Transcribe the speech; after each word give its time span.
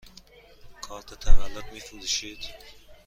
کارت 0.81 1.13
تولد 1.13 1.73
می 1.73 1.79
فروشید؟ 1.79 2.39